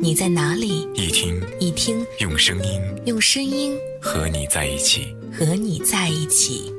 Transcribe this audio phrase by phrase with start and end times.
[0.00, 6.72] 你在哪里，一听一听，用声音，用声音和你在一起，和你在一起。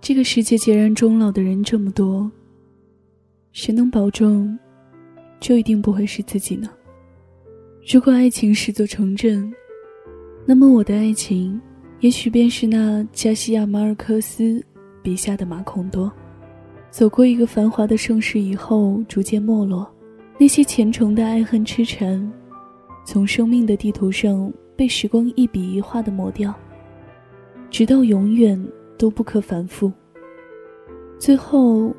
[0.00, 2.30] 这个世界孑然终老的人这么多，
[3.52, 4.58] 谁能保证，
[5.40, 6.68] 就一定不会是自己呢？
[7.86, 9.52] 如果爱情是座城镇，
[10.46, 11.60] 那么我的爱情，
[12.00, 14.64] 也许便是那加西亚马尔克斯
[15.02, 16.10] 笔下的马孔多。
[16.90, 19.86] 走过一个繁华的盛世以后，逐渐没落，
[20.38, 22.32] 那些虔诚的爱恨痴缠，
[23.04, 26.54] 从生命的地图上被时光一笔一画的抹掉，
[27.70, 28.62] 直到永远。
[28.96, 29.92] 都不可反复。
[31.18, 31.92] 最后，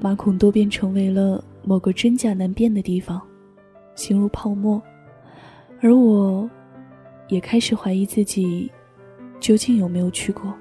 [0.00, 3.20] 马孔多便成为了某个真假难辨的地方，
[3.94, 4.82] 形如泡沫。
[5.80, 6.48] 而我，
[7.28, 8.70] 也开始怀疑自己，
[9.38, 10.52] 究竟有没有去过。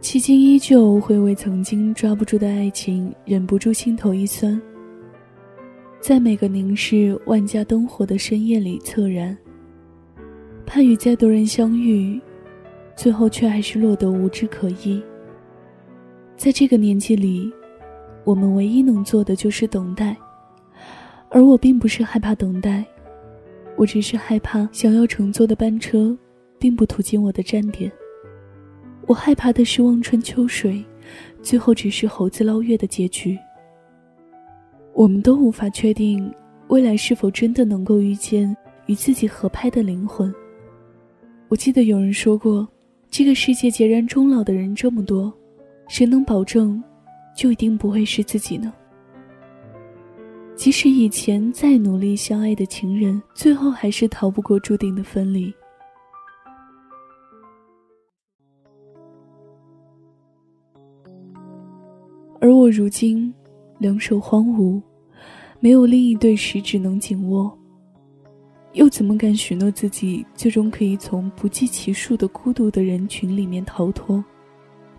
[0.00, 4.60] 迄今依旧会为曾经抓不住的爱情忍不住心头一酸，
[6.00, 9.36] 在每个凝视万家灯火的深夜里恻然，
[10.64, 12.20] 盼与再多人相遇。
[12.96, 15.00] 最后却还是落得无枝可依。
[16.36, 17.48] 在这个年纪里，
[18.24, 20.16] 我们唯一能做的就是等待，
[21.28, 22.84] 而我并不是害怕等待，
[23.78, 26.14] 我只是害怕想要乘坐的班车，
[26.58, 27.90] 并不途经我的站点。
[29.06, 30.84] 我害怕的是望穿秋水，
[31.40, 33.38] 最后只是猴子捞月的结局。
[34.92, 36.30] 我们都无法确定
[36.66, 38.54] 未来是否真的能够遇见
[38.86, 40.34] 与自己合拍的灵魂。
[41.48, 42.68] 我记得有人说过。
[43.10, 45.32] 这个世界孑然终老的人这么多，
[45.88, 46.84] 谁能保证，
[47.34, 48.70] 就一定不会是自己呢？
[50.58, 55.54] 即使以前再努力相爱的情人，最后还是逃不过注定的分离。
[62.40, 63.32] 而我如今，
[63.78, 64.82] 两手荒芜，
[65.60, 67.56] 没有另一对食指能紧握。
[68.72, 74.22] 又怎么敢许诺自己最终可以从不计其数的孤独的人群里面逃脱？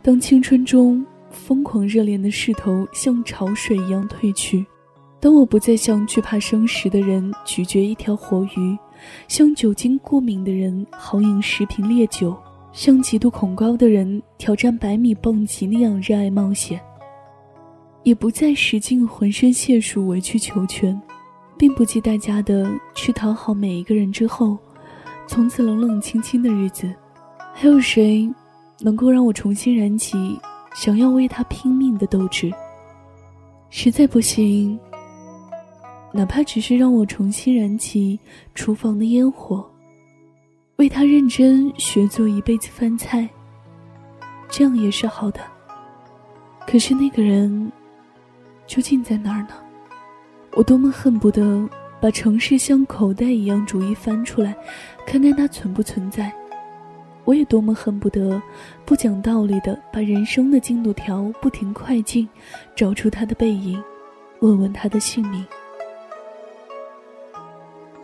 [0.02, 4.66] 当青春中疯狂热恋的势头像潮水一样退去，
[5.20, 8.78] 当我不再像惧怕生食的人咀嚼一条活鱼，
[9.28, 12.36] 像酒精过敏的人豪饮十瓶烈酒，
[12.72, 16.80] 像极度恐高的人挑战百米蹦极那样热爱冒险，
[18.04, 21.00] 也不再使尽浑身解数委曲求全。
[21.58, 24.58] 并不计代价的去讨好每一个人之后，
[25.28, 26.90] 从此冷冷清清的日子，
[27.54, 28.34] 还有谁
[28.80, 30.40] 能够让我重新燃起
[30.74, 32.50] 想要为他拼命的斗志？
[33.70, 34.80] 实在不行，
[36.12, 38.20] 哪怕只是让我重新燃起
[38.56, 39.64] 厨房的烟火，
[40.78, 43.30] 为他认真学做一辈子饭菜，
[44.50, 45.40] 这样也是好的。
[46.66, 47.72] 可是那个人
[48.66, 49.50] 究竟在哪儿呢？
[50.54, 51.70] 我多么恨不得
[52.02, 54.56] 把城市像口袋一样逐一翻出来，
[55.06, 56.34] 看看它存不存在。
[57.24, 58.42] 我也多么恨不得
[58.84, 62.28] 不讲道理的把人生的进度条不停快进，
[62.76, 63.80] 找出他的背影，
[64.40, 65.46] 问问他的姓名。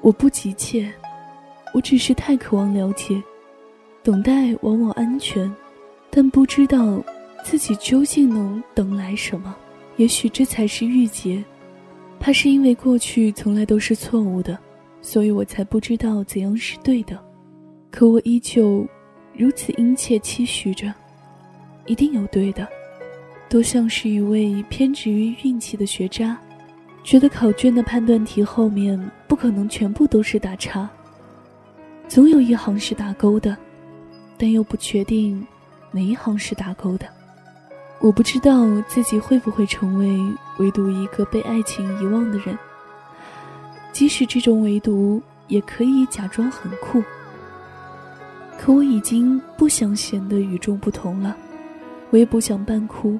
[0.05, 0.93] 我不急切，
[1.73, 3.19] 我只是太渴望了解。
[4.03, 5.51] 等待往往安全，
[6.11, 7.03] 但不知道
[7.43, 9.55] 自己究竟能等来什么。
[9.97, 11.43] 也许这才是郁结。
[12.19, 14.55] 怕是因为过去从来都是错误的，
[15.01, 17.19] 所以我才不知道怎样是对的。
[17.89, 18.85] 可我依旧
[19.33, 20.93] 如此殷切期许着，
[21.87, 22.67] 一定有对的。
[23.49, 26.39] 多像是一位偏执于运气的学渣，
[27.05, 30.89] 觉得考卷的判断题后面不可能全部都是打叉，
[32.07, 33.55] 总有一行是打勾的，
[34.39, 35.45] 但又不确定
[35.91, 37.05] 哪一行是打勾的。
[37.99, 40.19] 我不知道自己会不会成为
[40.57, 42.57] 唯独一个被爱情遗忘的人。
[43.91, 47.03] 即使这种唯独也可以假装很酷。
[48.57, 51.37] 可我已经不想显得与众不同了，
[52.09, 53.19] 我也不想扮酷。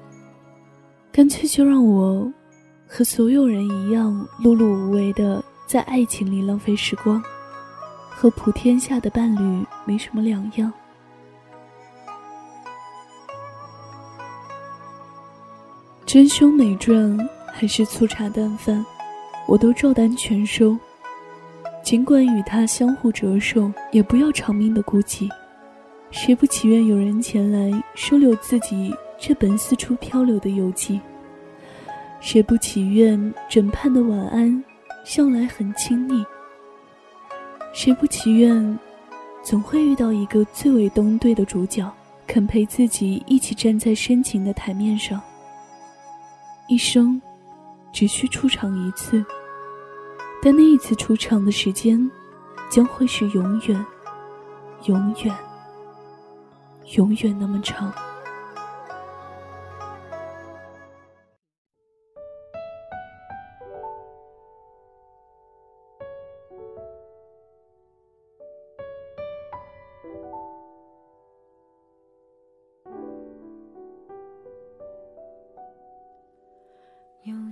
[1.12, 2.30] 干脆就让我
[2.88, 7.22] 和所有人一样碌碌无为的在爱情里浪费时光，
[8.10, 10.72] 和普天下的伴侣没什么两样。
[16.06, 17.20] 真凶美馔
[17.52, 18.86] 还是粗茶淡饭，
[19.48, 20.78] 我都照单全收。
[21.84, 25.30] 尽管与他相互折寿，也不要长命的孤寂。
[26.12, 31.02] 谁不祈愿有人前来收留自己这本四处漂流的游记？
[32.26, 34.64] 谁不祈愿枕畔的晚安，
[35.04, 36.26] 向来很亲昵？
[37.72, 38.80] 谁不祈愿，
[39.44, 41.88] 总会遇到一个最为登对的主角，
[42.26, 45.22] 肯陪自己一起站在深情的台面上？
[46.68, 47.22] 一生，
[47.94, 49.24] 只需出场一次，
[50.42, 52.10] 但那一次出场的时间，
[52.72, 53.86] 将会是永远，
[54.86, 55.36] 永远，
[56.96, 57.94] 永远那么长。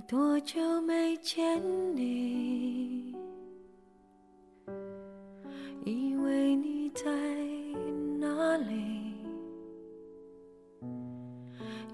[0.06, 1.58] 多久没见
[1.96, 3.14] 你？
[5.86, 7.10] 以为你在
[8.18, 8.74] 哪里？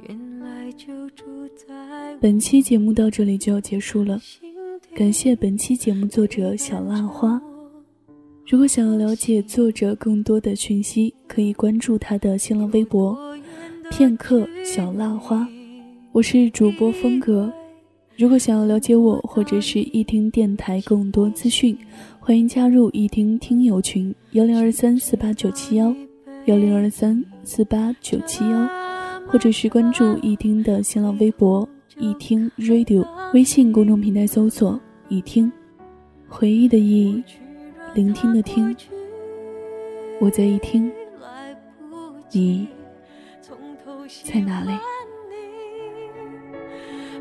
[0.09, 1.25] 原来就住
[1.55, 4.21] 在本期节目到这里就要结束了，
[4.97, 7.41] 感谢本期节目作者小辣花。
[8.49, 13.17] 如果想要了解作者更多的讯息，可以关注他的新浪微博
[13.89, 15.47] “片刻小辣花”。
[16.11, 17.53] 我是主播风格。
[18.17, 21.77] 如果想要了解我或者是一听电台更多资讯，
[22.19, 25.95] 欢迎加入一听听友群幺零二三四八九七幺
[26.45, 28.69] 幺零二三四八九七幺，
[29.27, 31.67] 或者是关注一听的新浪微博
[31.99, 34.79] 一听 radio，微信公众平台搜索
[35.09, 35.51] 一听，
[36.29, 37.23] 回忆的忆，
[37.95, 38.77] 聆听的听，
[40.21, 40.93] 我在一听，
[42.33, 42.69] 你
[44.25, 44.73] 在哪里？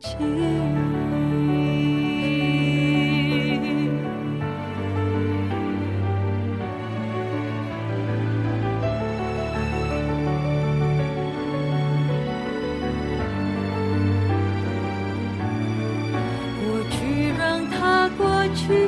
[0.00, 0.28] 记忆
[16.60, 18.87] 过去让它过去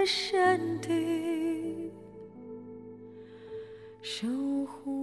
[0.00, 1.92] 在山顶
[4.00, 4.26] 守
[4.64, 4.99] 护